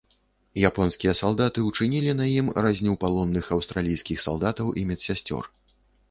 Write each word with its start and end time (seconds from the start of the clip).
Японскія 0.67 1.11
салдаты 1.17 1.65
учынілі 1.71 2.15
на 2.21 2.25
ім 2.39 2.47
разню 2.65 2.95
палонных 3.03 3.51
аўстралійскіх 3.57 4.23
салдатаў 4.25 4.73
і 4.83 4.87
медсясцёр. 4.93 5.43